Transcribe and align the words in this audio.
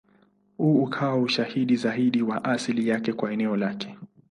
Huu 0.57 0.83
ukawa 0.83 1.17
ushahidi 1.17 1.75
zaidi 1.75 2.21
wa 2.21 2.43
asili 2.43 2.87
yake 2.87 3.13
kuwa 3.13 3.33
eneo 3.33 3.55
lake. 3.57 3.97